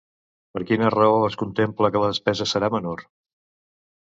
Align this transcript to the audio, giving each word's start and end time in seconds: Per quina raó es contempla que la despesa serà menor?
Per 0.55 0.61
quina 0.69 0.87
raó 0.95 1.19
es 1.27 1.37
contempla 1.41 1.91
que 1.97 2.03
la 2.05 2.09
despesa 2.15 2.51
serà 2.55 2.73
menor? 2.77 3.05